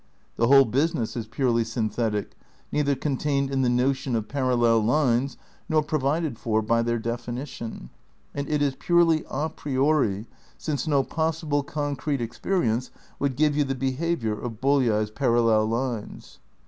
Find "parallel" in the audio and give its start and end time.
4.29-4.79, 15.11-15.67